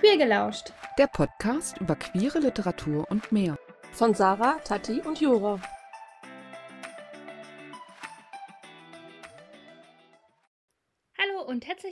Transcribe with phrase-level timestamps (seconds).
[0.00, 0.72] Queer gelauscht.
[0.96, 3.58] Der Podcast über queere Literatur und mehr.
[3.90, 5.60] Von Sarah, Tati und Jura.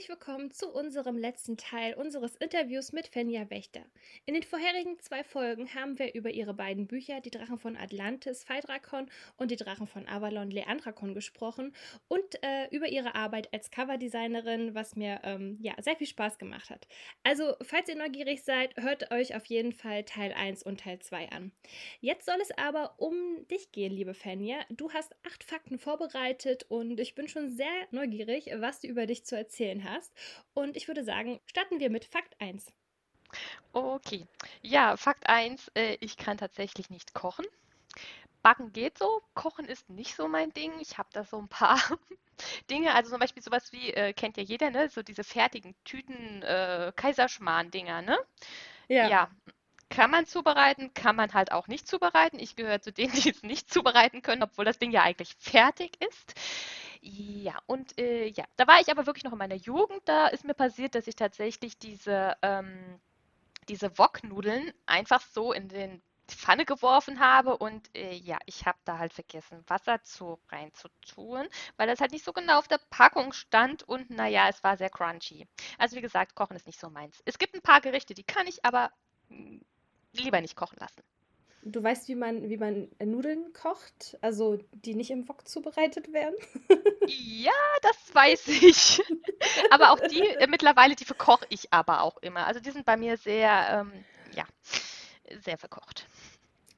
[0.07, 3.81] Herzlich willkommen zu unserem letzten Teil unseres Interviews mit Fenja Wächter.
[4.25, 8.43] In den vorherigen zwei Folgen haben wir über ihre beiden Bücher Die Drachen von Atlantis,
[8.43, 11.73] Phaedrakon und Die Drachen von Avalon, Leandrakon gesprochen
[12.07, 16.69] und äh, über ihre Arbeit als Coverdesignerin, was mir ähm, ja, sehr viel Spaß gemacht
[16.69, 16.87] hat.
[17.23, 21.29] Also, falls ihr neugierig seid, hört euch auf jeden Fall Teil 1 und Teil 2
[21.31, 21.51] an.
[21.99, 24.59] Jetzt soll es aber um dich gehen, liebe Fenja.
[24.69, 29.25] Du hast acht Fakten vorbereitet und ich bin schon sehr neugierig, was du über dich
[29.25, 30.13] zu erzählen erzählen hast.
[30.53, 32.71] Und ich würde sagen, starten wir mit Fakt 1.
[33.73, 34.25] Okay.
[34.61, 37.45] Ja, Fakt 1, äh, ich kann tatsächlich nicht kochen.
[38.41, 40.71] Backen geht so, Kochen ist nicht so mein Ding.
[40.79, 41.79] Ich habe da so ein paar
[42.69, 44.89] Dinge, also zum Beispiel sowas wie, äh, kennt ja jeder, ne?
[44.89, 48.17] So diese fertigen Tüten äh, Kaiserschmarrn-Dinger, ne?
[48.87, 49.09] Ja.
[49.09, 49.31] ja.
[49.89, 52.39] Kann man zubereiten, kann man halt auch nicht zubereiten.
[52.39, 55.97] Ich gehöre zu denen, die es nicht zubereiten können, obwohl das Ding ja eigentlich fertig
[56.01, 56.33] ist.
[57.01, 60.01] Ja, und äh, ja, da war ich aber wirklich noch in meiner Jugend.
[60.05, 62.99] Da ist mir passiert, dass ich tatsächlich diese, ähm,
[63.69, 68.97] diese Woknudeln einfach so in den Pfanne geworfen habe und äh, ja, ich habe da
[68.97, 73.83] halt vergessen, Wasser zu reinzutun, weil das halt nicht so genau auf der Packung stand
[73.83, 75.47] und naja, es war sehr crunchy.
[75.77, 77.21] Also wie gesagt, Kochen ist nicht so meins.
[77.25, 78.91] Es gibt ein paar Gerichte, die kann ich aber
[79.29, 79.61] mh, hm,
[80.13, 81.01] lieber nicht kochen lassen.
[81.63, 86.35] Du weißt, wie man, wie man Nudeln kocht, also die nicht im Wok zubereitet werden?
[87.07, 89.01] ja, das weiß ich.
[89.71, 92.47] aber auch die äh, mittlerweile, die verkoche ich aber auch immer.
[92.47, 93.91] Also die sind bei mir sehr, ähm,
[94.33, 94.45] ja,
[95.41, 96.07] sehr verkocht.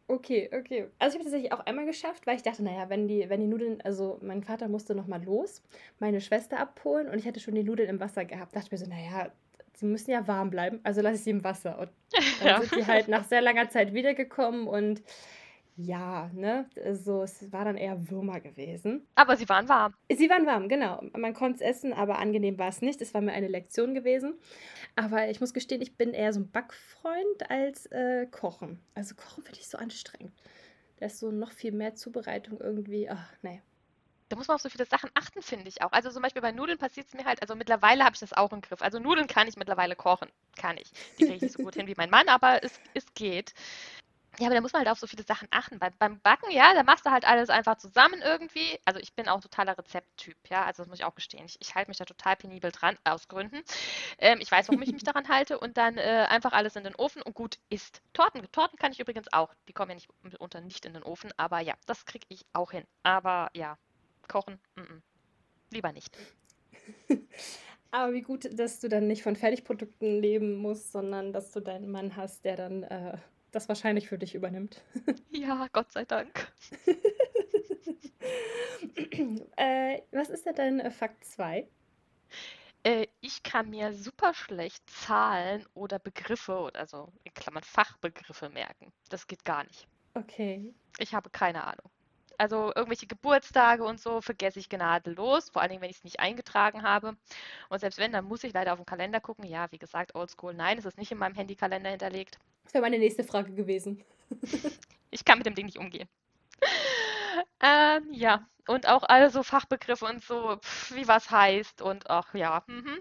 [0.09, 0.87] Okay, okay.
[0.97, 3.47] Also ich habe tatsächlich auch einmal geschafft, weil ich dachte, naja, wenn die, wenn die
[3.47, 5.61] Nudeln, also mein Vater musste nochmal los,
[5.99, 8.55] meine Schwester abholen und ich hatte schon die Nudeln im Wasser gehabt.
[8.55, 9.31] Dachte ich mir so, naja,
[9.75, 11.77] sie müssen ja warm bleiben, also lasse ich sie im Wasser.
[11.77, 11.89] Und
[12.43, 12.61] dann ja.
[12.61, 15.01] sind die halt nach sehr langer Zeit wiedergekommen und
[15.81, 19.07] ja, ne, so, es war dann eher Würmer gewesen.
[19.15, 19.93] Aber sie waren warm.
[20.11, 21.01] Sie waren warm, genau.
[21.15, 23.01] Man konnte es essen, aber angenehm war es nicht.
[23.01, 24.33] Es war mir eine Lektion gewesen.
[24.97, 28.81] Aber ich muss gestehen, ich bin eher so ein Backfreund als äh, Kochen.
[28.93, 30.33] Also Kochen finde ich so anstrengend.
[30.97, 33.09] Da ist so noch viel mehr Zubereitung irgendwie.
[33.09, 33.61] Ach, nee
[34.29, 35.91] da muss man auf so viele Sachen achten, finde ich auch.
[35.91, 38.51] Also zum Beispiel bei Nudeln passiert es mir halt, also mittlerweile habe ich das auch
[38.53, 38.81] im Griff.
[38.81, 40.29] Also Nudeln kann ich mittlerweile kochen.
[40.55, 40.91] Kann ich.
[41.17, 43.53] Die kriege ich nicht so gut hin wie mein Mann, aber es, es geht.
[44.39, 45.79] Ja, aber da muss man halt auf so viele Sachen achten.
[45.79, 48.79] Bei, beim Backen, ja, da machst du halt alles einfach zusammen irgendwie.
[48.85, 51.45] Also ich bin auch totaler Rezepttyp, ja, also das muss ich auch gestehen.
[51.45, 53.61] Ich, ich halte mich da total penibel dran, aus Gründen.
[54.17, 56.95] Ähm, ich weiß, warum ich mich daran halte und dann äh, einfach alles in den
[56.95, 58.01] Ofen und gut ist.
[58.13, 59.53] Torten, Torten kann ich übrigens auch.
[59.67, 62.71] Die kommen ja nicht mitunter nicht in den Ofen, aber ja, das kriege ich auch
[62.71, 62.85] hin.
[63.03, 63.77] Aber ja,
[64.29, 65.01] kochen, mm -mm.
[65.71, 66.17] lieber nicht.
[67.91, 71.91] Aber wie gut, dass du dann nicht von Fertigprodukten leben musst, sondern dass du deinen
[71.91, 73.17] Mann hast, der dann äh,
[73.51, 74.81] das wahrscheinlich für dich übernimmt.
[75.31, 76.51] Ja, Gott sei Dank.
[79.55, 81.67] äh, was ist denn dein äh, Fakt 2?
[82.83, 88.91] Äh, ich kann mir super schlecht Zahlen oder Begriffe, oder also in Klammern Fachbegriffe merken.
[89.09, 89.87] Das geht gar nicht.
[90.13, 90.73] Okay.
[90.97, 91.88] Ich habe keine Ahnung.
[92.39, 96.21] Also irgendwelche Geburtstage und so vergesse ich gnadenlos, vor allen Dingen, wenn ich es nicht
[96.21, 97.17] eingetragen habe.
[97.67, 99.43] Und selbst wenn, dann muss ich leider auf den Kalender gucken.
[99.43, 102.39] Ja, wie gesagt, oldschool, nein, es ist nicht in meinem Handykalender hinterlegt.
[102.63, 104.05] Das wäre meine nächste Frage gewesen.
[105.11, 106.07] ich kann mit dem Ding nicht umgehen.
[107.59, 112.33] Ähm, ja, und auch alle so Fachbegriffe und so, pf, wie was heißt und ach
[112.33, 112.63] ja.
[112.67, 112.99] Mhm.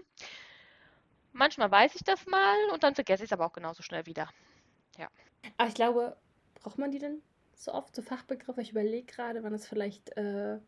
[1.31, 4.27] Manchmal weiß ich das mal und dann vergesse ich es aber auch genauso schnell wieder.
[4.97, 5.07] Ja.
[5.55, 6.17] Aber ich glaube,
[6.55, 7.21] braucht man die denn
[7.59, 8.61] so oft, so Fachbegriffe.
[8.61, 10.59] Ich überlege gerade, wann es vielleicht äh,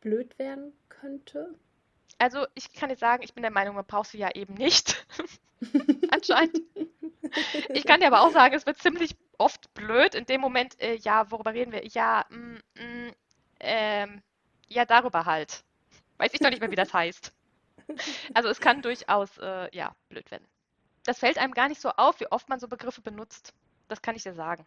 [0.00, 1.54] blöd werden könnte.
[2.18, 5.06] Also ich kann dir sagen, ich bin der Meinung, man braucht sie ja eben nicht.
[6.10, 6.60] Anscheinend.
[7.70, 10.96] Ich kann dir aber auch sagen, es wird ziemlich oft blöd in dem Moment, äh,
[10.96, 11.86] ja, worüber reden wir?
[11.86, 13.12] Ja, mm, mm,
[13.60, 14.22] ähm,
[14.68, 15.64] ja, darüber halt.
[16.18, 17.32] Weiß ich doch nicht mehr, wie das heißt.
[18.32, 20.46] Also es kann durchaus, äh, ja, blöd werden.
[21.04, 23.52] Das fällt einem gar nicht so auf, wie oft man so Begriffe benutzt.
[23.88, 24.64] Das kann ich dir sagen.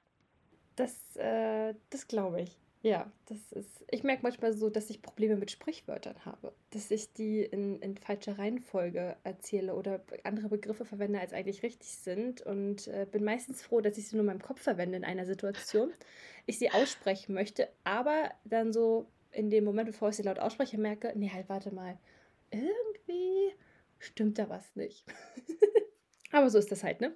[0.76, 2.58] Das, äh, das glaube ich.
[2.86, 3.84] Ja, das ist.
[3.90, 6.54] Ich merke manchmal so, dass ich Probleme mit Sprichwörtern habe.
[6.70, 11.90] Dass ich die in, in falscher Reihenfolge erzähle oder andere Begriffe verwende, als eigentlich richtig
[11.90, 12.42] sind.
[12.42, 15.26] Und äh, bin meistens froh, dass ich sie nur in meinem Kopf verwende in einer
[15.26, 15.92] Situation.
[16.46, 20.78] Ich sie aussprechen möchte, aber dann so in dem Moment, bevor ich sie laut ausspreche,
[20.78, 21.98] merke, nee, halt, warte mal.
[22.52, 23.52] Irgendwie
[23.98, 25.06] stimmt da was nicht.
[26.32, 27.16] aber so ist das halt, ne?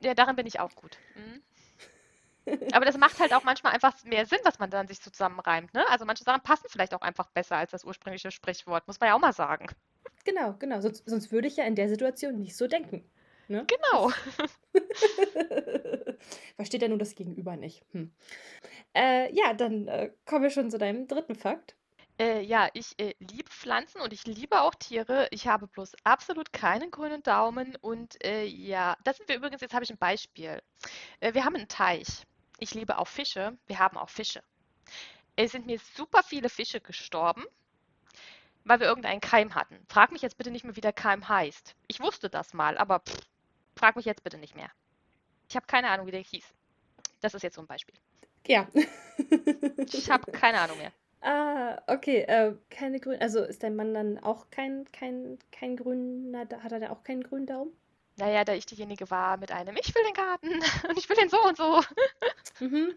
[0.00, 0.96] Ja, darin bin ich auch gut.
[1.16, 1.42] Mhm.
[2.72, 5.72] Aber das macht halt auch manchmal einfach mehr Sinn, was man dann sich so zusammenreimt.
[5.74, 5.86] Ne?
[5.88, 9.14] Also manche Sachen passen vielleicht auch einfach besser als das ursprüngliche Sprichwort, muss man ja
[9.14, 9.66] auch mal sagen.
[10.24, 10.80] Genau, genau.
[10.80, 13.08] Sonst, sonst würde ich ja in der Situation nicht so denken.
[13.48, 13.66] Ne?
[13.66, 14.10] Genau.
[16.56, 17.82] Versteht ja nur das Gegenüber nicht.
[17.92, 18.12] Hm.
[18.94, 21.74] Äh, ja, dann äh, kommen wir schon zu deinem dritten Fakt.
[22.20, 25.28] Äh, ja, ich äh, liebe Pflanzen und ich liebe auch Tiere.
[25.30, 27.76] Ich habe bloß absolut keinen grünen Daumen.
[27.80, 30.60] Und äh, ja, das sind wir übrigens, jetzt habe ich ein Beispiel.
[31.20, 32.24] Äh, wir haben einen Teich.
[32.58, 33.56] Ich liebe auch Fische.
[33.66, 34.42] Wir haben auch Fische.
[35.36, 37.44] Es sind mir super viele Fische gestorben,
[38.64, 39.78] weil wir irgendeinen Keim hatten.
[39.88, 41.76] Frag mich jetzt bitte nicht mehr, wie der Keim heißt.
[41.86, 43.20] Ich wusste das mal, aber pff,
[43.76, 44.70] frag mich jetzt bitte nicht mehr.
[45.48, 46.44] Ich habe keine Ahnung, wie der hieß.
[47.20, 47.94] Das ist jetzt so ein Beispiel.
[48.46, 48.66] Ja.
[49.92, 50.92] Ich habe keine Ahnung mehr.
[51.20, 52.20] Ah, okay.
[52.20, 53.20] Äh, keine grünen.
[53.20, 56.46] Also ist dein Mann dann auch kein, kein, kein grüner.
[56.62, 57.72] Hat er da auch keinen grünen Daumen?
[58.18, 60.48] Naja, da ich diejenige war mit einem, ich will den Garten
[60.88, 61.82] und ich will den so und so,
[62.60, 62.94] Mhm.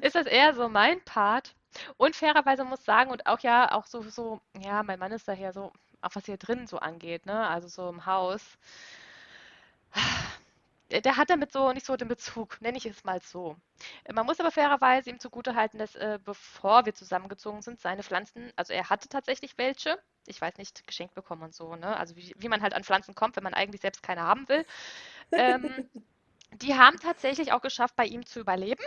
[0.00, 1.54] ist das eher so mein Part.
[1.98, 5.52] Und fairerweise muss sagen, und auch ja, auch so, so, ja, mein Mann ist daher
[5.52, 5.72] so,
[6.02, 8.42] auch was hier drin so angeht, ne, also so im Haus,
[10.92, 13.56] der der hat damit so nicht so den Bezug, nenne ich es mal so.
[14.04, 18.52] Äh, Man muss aber fairerweise ihm zugutehalten, dass äh, bevor wir zusammengezogen sind, seine Pflanzen,
[18.56, 21.96] also er hatte tatsächlich welche, ich weiß nicht, geschenkt bekommen und so, ne?
[21.96, 24.64] Also wie, wie man halt an Pflanzen kommt, wenn man eigentlich selbst keine haben will.
[25.34, 25.90] Ähm,
[26.52, 28.84] die haben tatsächlich auch geschafft, bei ihm zu überleben.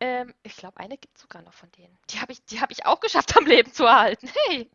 [0.00, 1.96] Ähm, ich glaube, eine gibt es sogar noch von denen.
[2.10, 4.28] Die habe ich, die habe ich auch geschafft, am Leben zu erhalten.
[4.48, 4.70] Hey!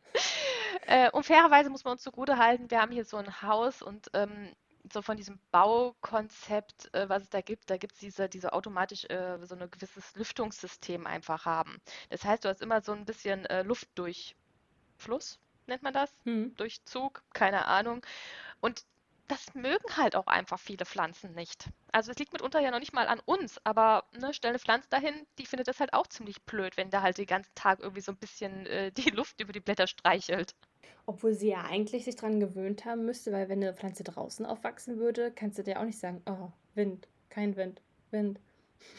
[0.86, 4.54] Äh, und fairerweise muss man uns zugutehalten, wir haben hier so ein Haus und ähm,
[4.92, 9.06] so von diesem Baukonzept, äh, was es da gibt, da gibt es diese, diese automatisch
[9.06, 11.80] äh, so ein gewisses Lüftungssystem einfach haben.
[12.10, 16.12] Das heißt, du hast immer so ein bisschen äh, Luftdurchfluss, nennt man das?
[16.26, 16.56] Hm.
[16.56, 18.06] Durchzug, keine Ahnung.
[18.60, 18.84] Und
[19.28, 21.70] das mögen halt auch einfach viele Pflanzen nicht.
[21.92, 24.90] Also es liegt mitunter ja noch nicht mal an uns, aber ne, stell eine Pflanze
[24.90, 28.02] dahin, die findet das halt auch ziemlich blöd, wenn da halt den ganzen Tag irgendwie
[28.02, 30.56] so ein bisschen äh, die Luft über die Blätter streichelt.
[31.06, 34.98] Obwohl sie ja eigentlich sich dran gewöhnt haben müsste, weil wenn eine Pflanze draußen aufwachsen
[35.00, 37.82] würde, kannst du dir auch nicht sagen, oh, Wind, kein Wind,
[38.12, 38.40] Wind.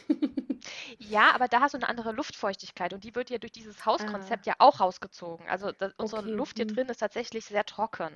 [0.99, 4.35] Ja, aber da hast du eine andere Luftfeuchtigkeit und die wird ja durch dieses Ah,
[4.35, 5.47] Hauskonzept ja auch rausgezogen.
[5.47, 6.29] Also das, unsere okay.
[6.29, 6.75] Luft hier Hm.
[6.75, 8.13] drin ist tatsächlich sehr trocken.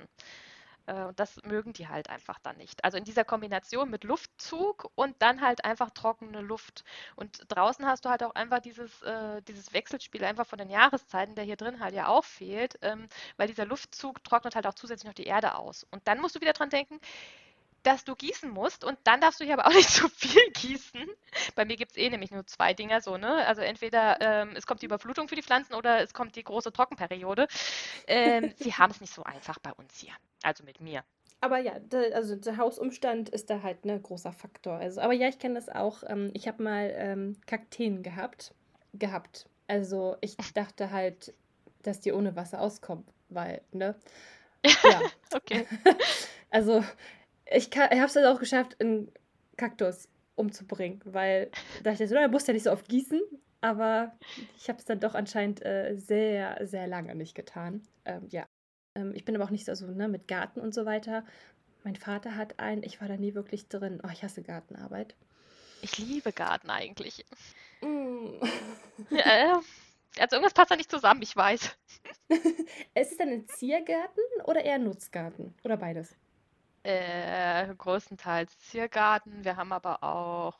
[0.90, 2.84] Äh, Und das mögen die halt einfach dann nicht.
[2.84, 6.84] Also in dieser Kombination mit Luftzug und dann halt einfach trockene Luft.
[7.16, 11.34] Und draußen hast du halt auch einfach dieses, äh, dieses Wechselspiel einfach von den Jahreszeiten,
[11.36, 15.06] der hier drin halt ja auch fehlt, ähm, weil dieser Luftzug trocknet halt auch zusätzlich
[15.08, 15.86] noch die Erde aus.
[15.90, 17.00] Und dann musst du wieder dran denken,
[17.82, 21.08] dass du gießen musst und dann darfst du hier aber auch nicht zu viel gießen.
[21.54, 23.46] Bei mir gibt es eh nämlich nur zwei Dinger so, ne?
[23.46, 26.72] Also entweder ähm, es kommt die Überflutung für die Pflanzen oder es kommt die große
[26.72, 27.48] Trockenperiode.
[28.06, 30.12] Ähm, sie haben es nicht so einfach bei uns hier.
[30.42, 31.04] Also mit mir.
[31.42, 34.74] Aber ja, da, also der Hausumstand ist da halt ein großer Faktor.
[34.74, 36.02] Also, aber ja, ich kenne das auch.
[36.06, 38.54] Ähm, ich habe mal ähm, Kakteen gehabt.
[38.92, 39.46] Gehabt.
[39.66, 41.32] Also ich dachte halt,
[41.82, 43.94] dass die ohne Wasser auskommen, weil, ne?
[44.64, 45.00] Ja.
[45.32, 45.66] Okay.
[46.50, 46.84] Also
[47.50, 49.12] ich, kann- ich habe es dann auch geschafft, einen
[49.56, 51.50] Kaktus umzubringen, weil
[51.82, 53.20] da dachte ich so, na, du musst ja nicht so oft gießen.
[53.62, 54.16] Aber
[54.56, 57.82] ich habe es dann doch anscheinend äh, sehr, sehr lange nicht getan.
[58.06, 58.46] Ähm, ja.
[58.96, 61.26] Ähm, ich bin aber auch nicht so, also, ne, mit Garten und so weiter.
[61.84, 64.00] Mein Vater hat einen, ich war da nie wirklich drin.
[64.02, 65.14] Oh, ich hasse Gartenarbeit.
[65.82, 67.24] Ich liebe Garten eigentlich.
[67.82, 68.40] Mm.
[69.10, 69.60] Ja,
[70.18, 71.76] also irgendwas passt da nicht zusammen, ich weiß.
[72.94, 75.54] Ist es denn ein Ziergarten oder eher ein Nutzgarten?
[75.64, 76.16] Oder beides?
[76.82, 79.44] Äh, größtenteils Ziergarten.
[79.44, 80.58] Wir haben aber auch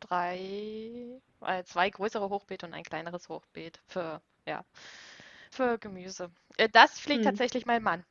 [0.00, 4.64] drei, äh, zwei größere Hochbeete und ein kleineres Hochbeet für, ja,
[5.50, 6.30] für Gemüse.
[6.58, 7.24] Äh, das pflegt Hm.
[7.24, 8.04] tatsächlich mein Mann.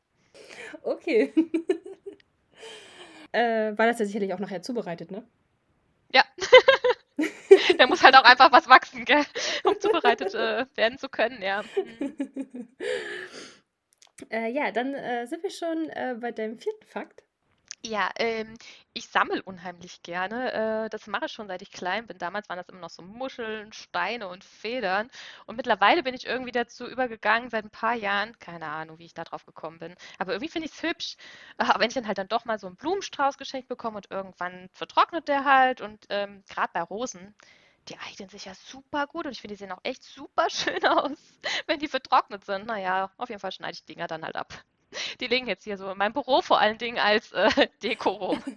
[0.84, 1.34] Okay.
[3.32, 5.24] äh, war das ja sicherlich auch nachher zubereitet, ne?
[6.13, 6.24] Ja.
[7.77, 9.24] Da muss halt auch einfach was wachsen, gell?
[9.63, 11.63] Um zubereitet äh, werden zu können, ja.
[12.00, 12.68] Mhm.
[14.30, 17.24] äh, ja, dann äh, sind wir schon äh, bei deinem vierten Fakt.
[17.86, 18.56] Ja, ähm,
[18.94, 20.86] ich sammle unheimlich gerne.
[20.86, 22.18] Äh, das mache ich schon seit ich klein bin.
[22.18, 25.10] Damals waren das immer noch so Muscheln, Steine und Federn.
[25.46, 29.14] Und mittlerweile bin ich irgendwie dazu übergegangen, seit ein paar Jahren, keine Ahnung, wie ich
[29.14, 29.96] da drauf gekommen bin.
[30.18, 31.16] Aber irgendwie finde ich es hübsch.
[31.58, 34.70] Aber wenn ich dann halt dann doch mal so einen Blumenstrauß geschenkt bekomme und irgendwann
[34.74, 35.80] vertrocknet der halt.
[35.82, 37.36] Und ähm, gerade bei Rosen,
[37.90, 40.84] die eignen sich ja super gut und ich finde, die sehen auch echt super schön
[40.86, 41.18] aus,
[41.68, 42.66] wenn die vertrocknet sind.
[42.68, 44.54] Naja, auf jeden Fall schneide ich die Dinger dann halt ab.
[45.20, 47.50] Die liegen jetzt hier so in meinem Büro vor allen Dingen als äh,
[47.84, 48.44] Deko rum.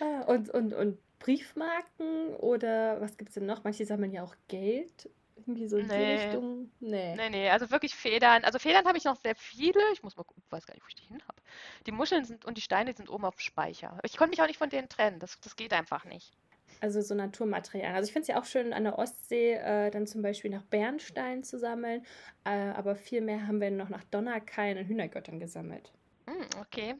[0.00, 3.64] Ah, und, und, und Briefmarken oder was gibt es denn noch?
[3.64, 5.10] Manche sammeln ja auch Geld.
[5.36, 6.72] Irgendwie so in die Nee, Richtung.
[6.80, 7.16] Nee.
[7.16, 8.44] nee, nee, also wirklich Federn.
[8.44, 9.80] Also Federn habe ich noch sehr viele.
[9.92, 11.42] Ich muss mal gucken, ich weiß gar nicht, wo ich die hin habe.
[11.86, 13.98] Die Muscheln sind und die Steine sind oben auf dem Speicher.
[14.04, 15.18] Ich konnte mich auch nicht von denen trennen.
[15.20, 16.36] Das, das geht einfach nicht.
[16.82, 17.94] Also so Naturmaterialien.
[17.94, 20.64] Also ich finde es ja auch schön, an der Ostsee äh, dann zum Beispiel nach
[20.64, 22.04] Bernstein zu sammeln.
[22.42, 25.92] Äh, aber viel mehr haben wir noch nach Donnerkeil und Hühnergöttern gesammelt.
[26.26, 26.96] Hm, okay.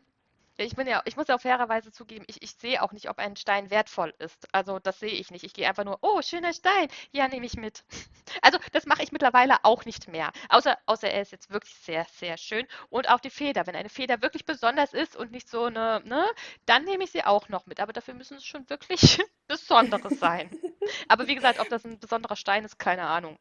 [0.57, 3.19] Ich bin ja, ich muss ja auch fairerweise zugeben, ich, ich sehe auch nicht, ob
[3.19, 4.47] ein Stein wertvoll ist.
[4.53, 5.43] Also das sehe ich nicht.
[5.43, 7.85] Ich gehe einfach nur, oh, schöner Stein, ja, nehme ich mit.
[8.41, 10.33] Also das mache ich mittlerweile auch nicht mehr.
[10.49, 12.67] Außer, außer er ist jetzt wirklich sehr, sehr schön.
[12.89, 13.67] Und auch die Feder.
[13.67, 16.25] Wenn eine Feder wirklich besonders ist und nicht so eine, ne,
[16.65, 17.79] dann nehme ich sie auch noch mit.
[17.79, 19.19] Aber dafür müssen es schon wirklich
[19.53, 20.49] Besonderes sein.
[21.09, 23.37] Aber wie gesagt, ob das ein besonderer Stein ist, keine Ahnung.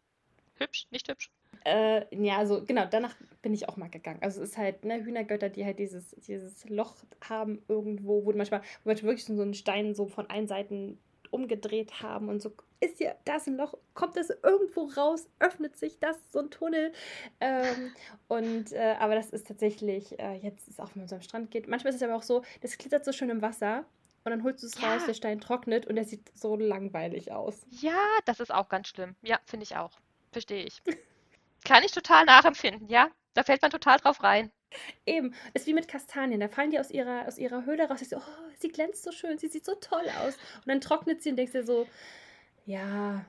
[0.58, 1.32] Hübsch, nicht hübsch?
[1.64, 4.20] Äh, ja, also genau, danach bin ich auch mal gegangen.
[4.22, 6.96] Also es ist halt, ne, Hühnergötter, die halt dieses, dieses Loch
[7.30, 11.00] haben irgendwo, wo manchmal, wo manchmal wirklich so einen Stein so von allen Seiten
[11.30, 12.52] umgedreht haben und so,
[12.82, 16.50] ist hier, da ist ein Loch, kommt das irgendwo raus, öffnet sich das, so ein
[16.50, 16.92] Tunnel.
[17.40, 17.94] Ähm,
[18.28, 21.52] und, äh, aber das ist tatsächlich, äh, jetzt ist auch, wenn man so am Strand
[21.52, 23.86] geht, manchmal ist es aber auch so, das glitzert so schön im Wasser
[24.24, 24.94] und dann holst du es Ja.
[24.94, 27.62] raus, der Stein trocknet und der sieht so langweilig aus.
[27.70, 29.16] Ja, das ist auch ganz schlimm.
[29.22, 29.92] Ja, finde ich auch.
[30.32, 30.82] Verstehe ich.
[31.66, 33.10] Kann ich total nachempfinden, ja?
[33.34, 34.52] Da fällt man total drauf rein.
[35.06, 36.40] Eben, ist wie mit Kastanien.
[36.40, 38.02] Da fallen die aus ihrer, aus ihrer Höhle raus.
[38.02, 40.36] Ich so, oh, sie glänzt so schön, sie sieht so toll aus.
[40.58, 41.88] Und dann trocknet sie und denkst dir so,
[42.66, 43.26] ja,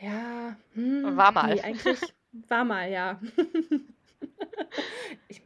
[0.00, 1.54] ja, hm, War mal.
[1.54, 2.00] Nee, eigentlich
[2.48, 3.20] war mal, ja.
[5.28, 5.42] ich,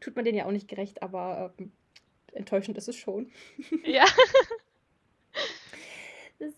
[0.00, 1.72] tut man denen ja auch nicht gerecht, aber ähm,
[2.34, 3.30] enttäuschend ist es schon.
[3.84, 4.04] Ja.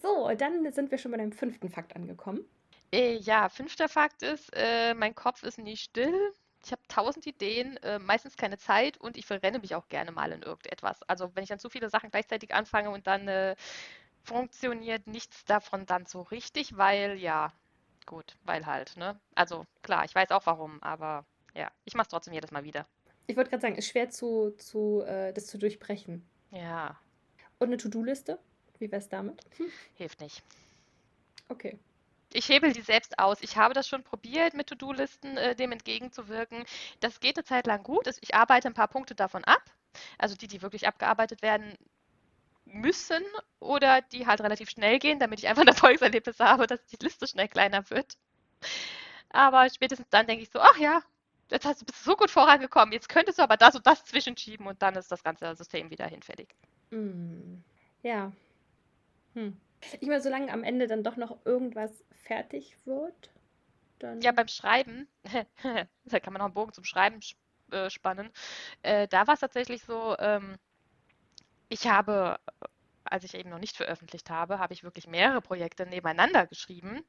[0.01, 2.45] So, dann sind wir schon bei deinem fünften Fakt angekommen.
[2.93, 6.33] Äh, ja, fünfter Fakt ist, äh, mein Kopf ist nie still.
[6.65, 10.31] Ich habe tausend Ideen, äh, meistens keine Zeit und ich verrenne mich auch gerne mal
[10.31, 11.03] in irgendetwas.
[11.09, 13.57] Also wenn ich dann zu viele Sachen gleichzeitig anfange und dann äh,
[14.23, 17.53] funktioniert nichts davon dann so richtig, weil ja,
[18.07, 19.19] gut, weil halt, ne?
[19.35, 21.25] Also klar, ich weiß auch warum, aber
[21.55, 22.87] ja, ich mache es trotzdem jedes Mal wieder.
[23.27, 26.27] Ich wollte gerade sagen, ist schwer zu, zu äh, das zu durchbrechen.
[26.51, 26.99] Ja,
[27.59, 28.39] Und eine To-Do-Liste?
[28.79, 29.47] Wie wär's damit?
[29.95, 30.43] hilft nicht.
[31.49, 31.79] Okay.
[32.35, 33.43] Ich hebel die selbst aus.
[33.43, 36.65] Ich habe das schon probiert, mit To-Do-Listen äh, dem entgegenzuwirken.
[37.01, 38.07] Das geht eine Zeit lang gut.
[38.21, 39.63] Ich arbeite ein paar Punkte davon ab.
[40.19, 41.77] Also die, die wirklich abgearbeitet werden
[42.65, 43.23] müssen
[43.61, 47.27] oder die halt relativ schnell gehen, damit ich einfach ein Erfolgserlebnis habe, dass die Liste
[47.27, 48.17] schnell kleiner wird.
[49.31, 51.03] Aber spätestens dann denke ich so, ach ja,
[51.53, 54.05] jetzt hast du bist du so gut vorangekommen, jetzt könntest du aber das und das
[54.05, 56.49] zwischenschieben und dann ist das ganze System wieder hinfällig.
[56.91, 57.59] Mm,
[58.03, 58.33] ja.
[59.35, 59.57] Hm.
[60.01, 63.31] Ich meine, solange am Ende dann doch noch irgendwas fertig wird,
[63.99, 64.21] dann.
[64.21, 65.09] Ja, beim Schreiben,
[66.05, 67.21] da kann man noch einen Bogen zum Schreiben
[67.71, 68.31] äh, spannen.
[68.83, 70.57] Äh, da war es tatsächlich so, ähm,
[71.69, 72.67] ich habe, äh,
[73.05, 77.05] als ich eben noch nicht veröffentlicht habe, habe ich wirklich mehrere Projekte nebeneinander geschrieben.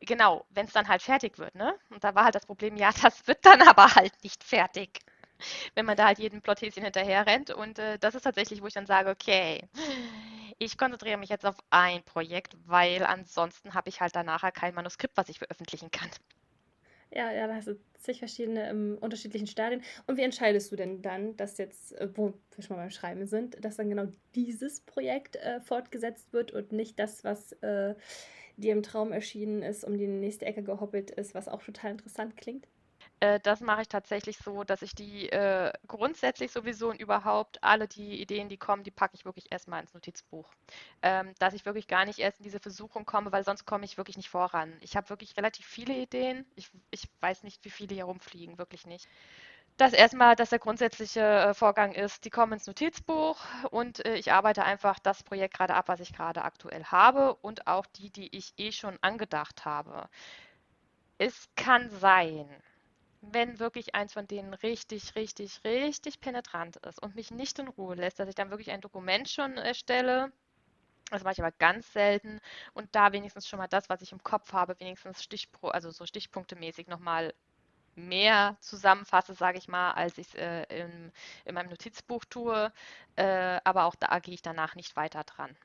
[0.00, 1.74] Genau, wenn es dann halt fertig wird, ne?
[1.90, 5.00] Und da war halt das Problem, ja, das wird dann aber halt nicht fertig.
[5.74, 7.50] Wenn man da halt jedem Plotthäschen hinterher rennt.
[7.50, 9.68] Und äh, das ist tatsächlich, wo ich dann sage, okay,
[10.58, 15.16] ich konzentriere mich jetzt auf ein Projekt, weil ansonsten habe ich halt danach kein Manuskript,
[15.16, 16.08] was ich veröffentlichen kann.
[17.10, 19.82] Ja, ja, da hast du zig verschiedene ähm, unterschiedlichen Stadien.
[20.06, 23.26] Und wie entscheidest du denn dann, dass jetzt, äh, wo wir schon mal beim Schreiben
[23.26, 27.94] sind, dass dann genau dieses Projekt äh, fortgesetzt wird und nicht das, was äh,
[28.56, 32.36] dir im Traum erschienen ist, um die nächste Ecke gehoppelt ist, was auch total interessant
[32.36, 32.66] klingt?
[33.20, 37.88] Äh, das mache ich tatsächlich so, dass ich die äh, grundsätzlich sowieso und überhaupt alle
[37.88, 40.50] die Ideen, die kommen, die packe ich wirklich erstmal ins Notizbuch.
[41.02, 43.96] Ähm, dass ich wirklich gar nicht erst in diese Versuchung komme, weil sonst komme ich
[43.96, 44.76] wirklich nicht voran.
[44.82, 46.44] Ich habe wirklich relativ viele Ideen.
[46.56, 49.08] Ich, ich weiß nicht, wie viele hier rumfliegen, wirklich nicht.
[49.78, 53.38] Das erstmal, dass der grundsätzliche äh, Vorgang ist, die kommen ins Notizbuch
[53.70, 57.66] und äh, ich arbeite einfach das Projekt gerade ab, was ich gerade aktuell habe und
[57.66, 60.08] auch die, die ich eh schon angedacht habe.
[61.18, 62.48] Es kann sein,
[63.22, 67.94] wenn wirklich eins von denen richtig, richtig, richtig penetrant ist und mich nicht in Ruhe
[67.96, 70.32] lässt, dass ich dann wirklich ein Dokument schon erstelle.
[71.10, 72.40] Das mache ich aber ganz selten
[72.74, 76.06] und da wenigstens schon mal das, was ich im Kopf habe, wenigstens Stichpro, also so
[76.06, 77.34] stichpunktemäßig nochmal
[77.96, 81.12] mehr zusammenfasse, sage ich mal, als ich es äh, in,
[81.44, 82.72] in meinem Notizbuch tue.
[83.16, 85.56] Äh, aber auch da gehe ich danach nicht weiter dran.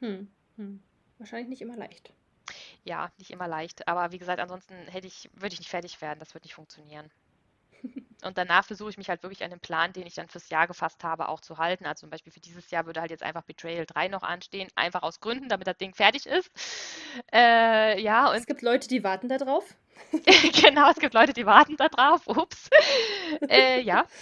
[0.00, 0.82] Hm, hm.
[1.18, 2.12] Wahrscheinlich nicht immer leicht.
[2.84, 6.18] Ja, nicht immer leicht, aber wie gesagt, ansonsten hätte ich, würde ich nicht fertig werden,
[6.18, 7.10] das wird nicht funktionieren.
[8.24, 10.66] Und danach versuche ich mich halt wirklich an den Plan, den ich dann fürs Jahr
[10.68, 11.86] gefasst habe, auch zu halten.
[11.86, 15.02] Also zum Beispiel für dieses Jahr würde halt jetzt einfach Betrayal 3 noch anstehen, einfach
[15.02, 16.50] aus Gründen, damit das Ding fertig ist.
[17.32, 19.76] Äh, ja, Es und gibt Leute, die warten da drauf.
[20.62, 22.26] genau, es gibt Leute, die warten da drauf.
[22.26, 22.68] Ups.
[23.48, 24.06] Äh, ja.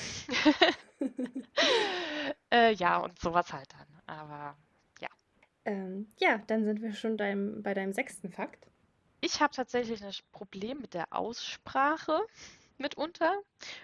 [2.52, 3.86] Äh, ja, und sowas halt dann.
[4.06, 4.56] Aber
[5.00, 5.08] ja.
[5.64, 8.66] Ähm, ja, dann sind wir schon deinem, bei deinem sechsten Fakt.
[9.20, 12.20] Ich habe tatsächlich ein Problem mit der Aussprache
[12.78, 13.40] mitunter,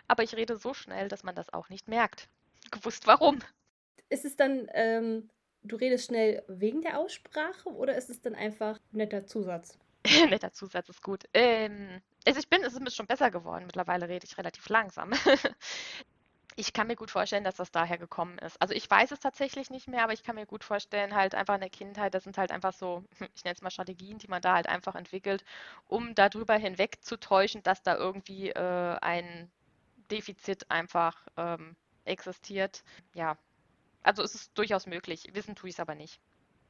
[0.09, 2.29] aber ich rede so schnell, dass man das auch nicht merkt.
[2.71, 3.39] Gewusst warum.
[4.09, 5.31] Ist es dann, ähm,
[5.63, 9.79] du redest schnell wegen der Aussprache oder ist es dann einfach ein netter Zusatz?
[10.31, 11.25] Netter Zusatz ist gut.
[11.35, 13.67] Ähm, also ich bin, es ist schon besser geworden.
[13.67, 15.13] Mittlerweile rede ich relativ langsam.
[16.59, 18.59] Ich kann mir gut vorstellen, dass das daher gekommen ist.
[18.63, 21.57] Also ich weiß es tatsächlich nicht mehr, aber ich kann mir gut vorstellen, halt einfach
[21.57, 23.05] in der Kindheit, das sind halt einfach so,
[23.37, 25.45] ich nenne es mal Strategien, die man da halt einfach entwickelt,
[25.87, 29.51] um darüber hinweg zu täuschen, dass da irgendwie äh, ein
[30.11, 32.85] Defizit einfach ähm, existiert.
[33.15, 33.37] Ja,
[34.03, 35.29] also es ist durchaus möglich.
[35.35, 36.21] Wissen tue ich es aber nicht.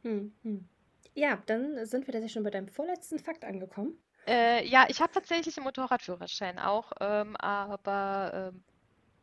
[0.02, 0.68] Hm, hm.
[1.16, 3.98] Ja, dann sind wir tatsächlich schon bei deinem vorletzten Fakt angekommen.
[4.26, 8.62] Äh, ja, ich habe tatsächlich einen Motorradführerschein auch, ähm, aber ähm,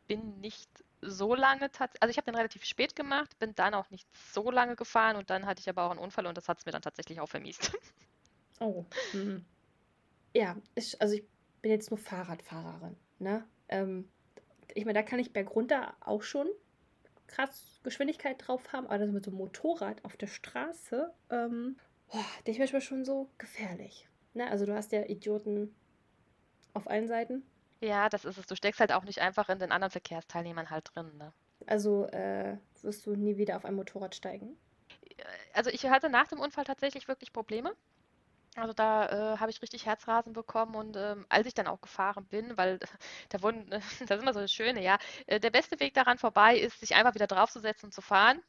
[0.08, 0.68] bin nicht
[1.02, 4.50] so lange tatsächlich, also ich habe den relativ spät gemacht, bin dann auch nicht so
[4.50, 6.72] lange gefahren und dann hatte ich aber auch einen Unfall und das hat es mir
[6.72, 7.72] dann tatsächlich auch vermiest.
[8.60, 8.84] Oh.
[9.12, 9.44] Mhm.
[10.32, 11.24] Ja, ich, also ich
[11.60, 13.44] bin jetzt nur Fahrradfahrerin, ne?
[13.68, 14.08] Ähm,
[14.74, 16.46] ich meine, da kann ich bergunter auch schon
[17.26, 21.76] krass Geschwindigkeit drauf haben, aber das mit so einem Motorrad auf der Straße, ähm,
[22.10, 24.08] boah, ich mir schon so gefährlich.
[24.34, 24.48] Ne?
[24.50, 25.74] Also du hast ja Idioten
[26.72, 27.42] auf allen Seiten.
[27.80, 28.46] Ja, das ist es.
[28.46, 31.32] Du steckst halt auch nicht einfach in den anderen Verkehrsteilnehmern halt drin, ne?
[31.66, 34.56] Also äh, wirst du nie wieder auf ein Motorrad steigen?
[35.52, 37.74] Also ich hatte nach dem Unfall tatsächlich wirklich Probleme.
[38.56, 42.24] Also da äh, habe ich richtig Herzrasen bekommen und ähm, als ich dann auch gefahren
[42.26, 42.78] bin, weil
[43.30, 46.56] da wurden, das ist immer so das Schöne, ja, äh, der beste Weg daran vorbei
[46.58, 48.40] ist, sich einfach wieder draufzusetzen und zu fahren.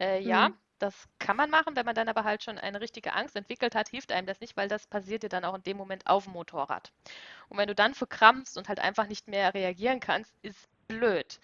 [0.00, 0.58] Äh, ja, Hm.
[0.78, 3.88] das kann man machen, wenn man dann aber halt schon eine richtige Angst entwickelt hat,
[3.90, 6.34] hilft einem das nicht, weil das passiert dir dann auch in dem Moment auf dem
[6.34, 6.92] Motorrad.
[7.48, 11.40] Und wenn du dann verkrampfst und halt einfach nicht mehr reagieren kannst, ist blöd.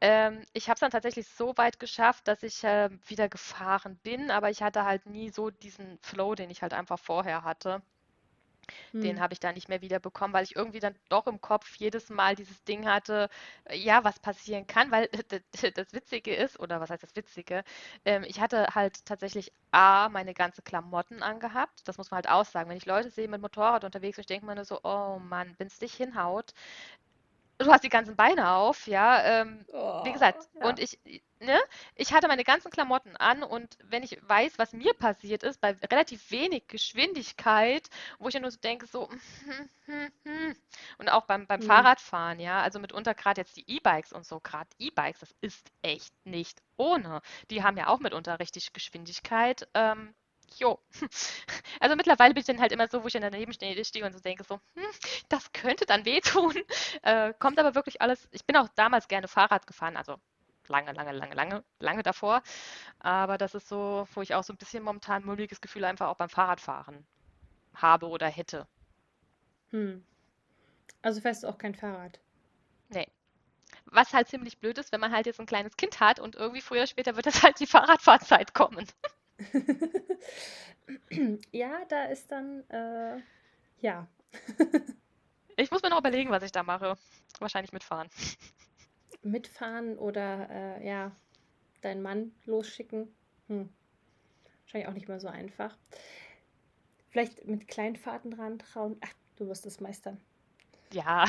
[0.00, 4.30] Ähm, ich habe es dann tatsächlich so weit geschafft, dass ich äh, wieder gefahren bin,
[4.30, 7.82] aber ich hatte halt nie so diesen Flow, den ich halt einfach vorher hatte.
[9.02, 9.20] Den Hm.
[9.20, 12.34] habe ich dann nicht mehr wiederbekommen, weil ich irgendwie dann doch im Kopf jedes Mal
[12.36, 13.28] dieses Ding hatte,
[13.64, 15.08] äh, ja, was passieren kann, weil
[15.74, 17.64] das Witzige ist, oder was heißt das Witzige,
[18.04, 22.44] ähm, ich hatte halt tatsächlich A, meine ganze Klamotten angehabt, das muss man halt auch
[22.44, 22.70] sagen.
[22.70, 25.66] Wenn ich Leute sehe mit Motorrad unterwegs, ich denke mir nur so, oh Mann, wenn
[25.66, 26.54] es dich hinhaut,
[27.64, 29.22] du hast die ganzen Beine auf, ja.
[29.42, 29.66] Ähm,
[30.02, 30.80] wie Oh, gesagt, und ja.
[30.80, 30.98] ich,
[31.40, 31.58] ne,
[31.94, 35.70] ich hatte meine ganzen Klamotten an und wenn ich weiß, was mir passiert ist, bei
[35.90, 39.08] relativ wenig Geschwindigkeit, wo ich ja nur so denke, so,
[40.98, 41.62] und auch beim, beim Hm.
[41.62, 46.14] Fahrradfahren, ja, also mitunter gerade jetzt die E-Bikes und so, gerade E-Bikes, das ist echt
[46.24, 47.20] nicht ohne.
[47.50, 49.68] Die haben ja auch mitunter richtig Geschwindigkeit.
[49.74, 50.14] Ähm,
[50.58, 50.78] jo.
[51.80, 54.12] Also mittlerweile bin ich dann halt immer so, wo ich dann daneben stehe, stehe und
[54.12, 54.84] so denke, so, hm,
[55.28, 56.54] das könnte dann wehtun.
[57.02, 58.28] Äh, kommt aber wirklich alles.
[58.30, 60.16] Ich bin auch damals gerne Fahrrad gefahren, also
[60.68, 62.42] lange, lange, lange, lange, lange davor.
[63.00, 66.08] Aber das ist so, wo ich auch so ein bisschen momentan ein mulmiges Gefühl einfach
[66.08, 67.06] auch beim Fahrradfahren
[67.74, 68.66] habe oder hätte.
[69.70, 70.04] Hm.
[71.02, 72.18] Also fährst du auch kein Fahrrad.
[72.88, 73.08] Nee.
[73.86, 76.62] Was halt ziemlich blöd ist, wenn man halt jetzt ein kleines Kind hat und irgendwie
[76.62, 78.86] früher oder später wird das halt die Fahrradfahrzeit kommen.
[81.50, 83.20] Ja, da ist dann, äh,
[83.80, 84.06] ja.
[85.56, 86.96] Ich muss mir noch überlegen, was ich da mache.
[87.38, 88.08] Wahrscheinlich mitfahren.
[89.22, 91.12] Mitfahren oder, äh, ja,
[91.80, 93.14] deinen Mann losschicken.
[93.46, 93.72] Hm.
[94.64, 95.78] Wahrscheinlich auch nicht mehr so einfach.
[97.10, 98.98] Vielleicht mit kleinen Fahrten dran trauen.
[99.00, 100.20] Ach, du wirst es meistern.
[100.92, 101.26] Ja,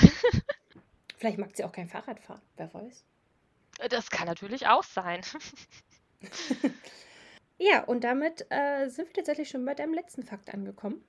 [1.17, 2.41] Vielleicht mag sie auch kein Fahrrad fahren.
[2.57, 3.03] Wer weiß.
[3.89, 5.21] das kann natürlich auch sein.
[7.57, 11.03] Ja, und damit äh, sind wir tatsächlich schon bei deinem letzten Fakt angekommen.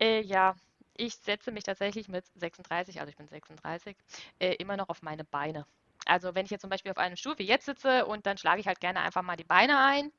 [0.00, 0.54] Äh, ja,
[0.96, 3.96] ich setze mich tatsächlich mit 36, also ich bin 36,
[4.40, 5.66] äh, immer noch auf meine Beine.
[6.06, 8.60] Also wenn ich jetzt zum Beispiel auf einem Stuhl wie jetzt sitze und dann schlage
[8.60, 10.12] ich halt gerne einfach mal die Beine ein,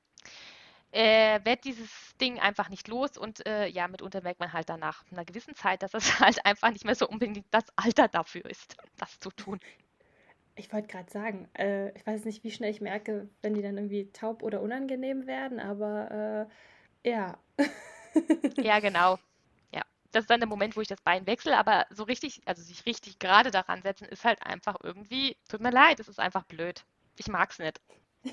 [0.92, 4.80] äh, wird dieses Ding einfach nicht los und äh, ja, mitunter merkt man halt dann
[4.80, 8.46] nach einer gewissen Zeit, dass es halt einfach nicht mehr so unbedingt das Alter dafür
[8.46, 9.60] ist, das zu tun.
[10.60, 13.78] Ich wollte gerade sagen, äh, ich weiß nicht, wie schnell ich merke, wenn die dann
[13.78, 16.48] irgendwie taub oder unangenehm werden, aber
[17.04, 17.38] äh, ja.
[18.58, 19.18] Ja, genau.
[19.74, 22.62] Ja, das ist dann der Moment, wo ich das Bein wechsle, aber so richtig, also
[22.62, 26.44] sich richtig gerade daran setzen, ist halt einfach irgendwie, tut mir leid, es ist einfach
[26.44, 26.84] blöd.
[27.18, 27.80] Ich mag's nicht.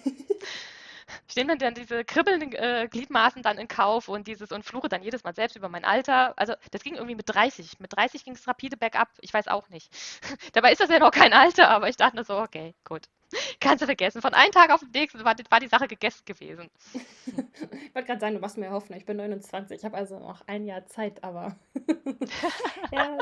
[1.28, 5.02] Ich nehme dann diese kribbelnden äh, Gliedmaßen dann in Kauf und dieses und fluche dann
[5.02, 6.34] jedes Mal selbst über mein Alter.
[6.38, 7.78] Also das ging irgendwie mit 30.
[7.80, 9.08] Mit 30 ging es rapide bergab.
[9.20, 9.90] Ich weiß auch nicht.
[10.52, 13.06] Dabei ist das ja noch kein Alter, aber ich dachte nur so, okay, gut.
[13.60, 14.22] Kannst du vergessen.
[14.22, 16.70] Von einem Tag auf den nächsten war, die- war die Sache gegessen gewesen.
[16.94, 18.98] Ich wollte gerade sagen, du machst mir Hoffnung.
[18.98, 19.78] Ich bin 29.
[19.78, 21.56] Ich habe also noch ein Jahr Zeit, aber.
[22.92, 23.18] ja,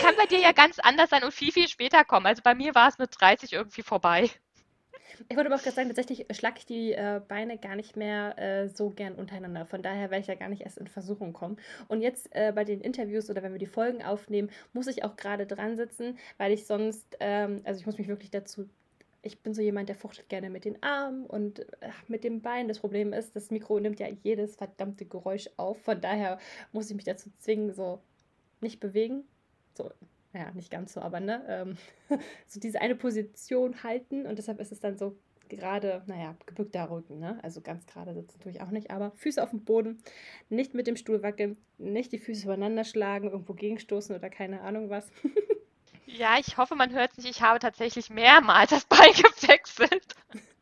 [0.00, 2.26] Kann bei dir ja ganz anders sein und viel, viel später kommen.
[2.26, 4.30] Also bei mir war es mit 30 irgendwie vorbei.
[5.28, 8.38] Ich wollte aber auch gerade sagen, tatsächlich schlage ich die äh, Beine gar nicht mehr
[8.38, 9.66] äh, so gern untereinander.
[9.66, 11.56] Von daher werde ich ja gar nicht erst in Versuchung kommen.
[11.88, 15.16] Und jetzt äh, bei den Interviews oder wenn wir die Folgen aufnehmen, muss ich auch
[15.16, 18.68] gerade dran sitzen, weil ich sonst, ähm, also ich muss mich wirklich dazu.
[19.22, 22.68] Ich bin so jemand, der fuchtelt gerne mit den Armen und äh, mit dem Bein.
[22.68, 25.82] Das Problem ist, das Mikro nimmt ja jedes verdammte Geräusch auf.
[25.82, 26.38] Von daher
[26.72, 28.00] muss ich mich dazu zwingen, so
[28.60, 29.24] nicht bewegen.
[29.74, 29.90] So,
[30.36, 31.76] naja, nicht ganz so, aber ne, ähm,
[32.46, 35.16] so diese eine Position halten und deshalb ist es dann so
[35.48, 37.38] gerade, naja, gebückter Rücken, ne?
[37.42, 40.02] Also ganz gerade sitzen tue ich auch nicht, aber Füße auf dem Boden,
[40.48, 44.90] nicht mit dem Stuhl wackeln, nicht die Füße übereinander schlagen, irgendwo gegenstoßen oder keine Ahnung
[44.90, 45.10] was.
[46.08, 47.30] Ja, ich hoffe, man hört es nicht.
[47.30, 50.14] Ich habe tatsächlich mehrmals das Bein gewechselt.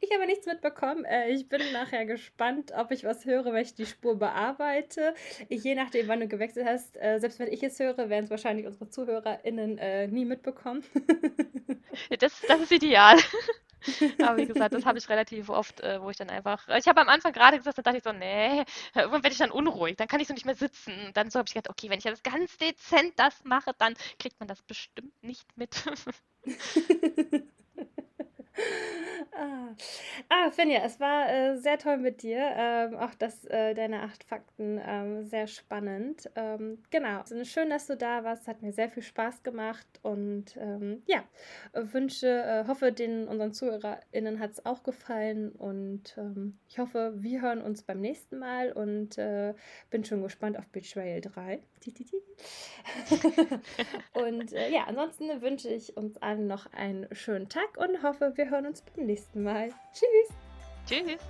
[0.00, 1.04] Ich habe nichts mitbekommen.
[1.04, 5.14] Äh, ich bin nachher gespannt, ob ich was höre, wenn ich die Spur bearbeite.
[5.48, 8.66] Je nachdem, wann du gewechselt hast, äh, selbst wenn ich es höre, werden es wahrscheinlich
[8.66, 10.84] unsere ZuhörerInnen äh, nie mitbekommen.
[12.18, 13.18] Das, das ist ideal.
[14.22, 16.66] Aber wie gesagt, das habe ich relativ oft, wo ich dann einfach.
[16.78, 19.50] Ich habe am Anfang gerade gesagt, da dachte ich so, nee, irgendwann werde ich dann
[19.50, 21.10] unruhig, dann kann ich so nicht mehr sitzen.
[21.12, 24.40] Dann so habe ich gedacht, okay, wenn ich das ganz dezent das mache, dann kriegt
[24.40, 25.84] man das bestimmt nicht mit.
[29.34, 29.74] Ah.
[30.28, 32.52] ah, Finja, es war äh, sehr toll mit dir.
[32.54, 36.30] Ähm, auch das, äh, deine acht Fakten, ähm, sehr spannend.
[36.36, 38.46] Ähm, genau, also schön, dass du da warst.
[38.46, 41.24] Hat mir sehr viel Spaß gemacht und ähm, ja,
[41.72, 47.42] wünsche, äh, hoffe, den unseren ZuhörerInnen hat es auch gefallen und ähm, ich hoffe, wir
[47.42, 49.54] hören uns beim nächsten Mal und äh,
[49.90, 51.62] bin schon gespannt auf Betrayal 3.
[54.12, 58.50] und äh, ja, ansonsten wünsche ich uns allen noch einen schönen Tag und hoffe, wir
[58.50, 59.68] hören uns beim nächsten Mal.
[59.92, 60.36] Tschüss.
[60.84, 61.20] Tschüss.